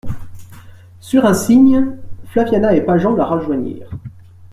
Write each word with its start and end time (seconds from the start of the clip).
Sur 0.99 1.25
un 1.27 1.35
signe, 1.35 1.95
Flaviana 2.31 2.73
et 2.73 2.81
Pageant 2.81 3.13
la 3.15 3.23
rejoignirent. 3.23 3.91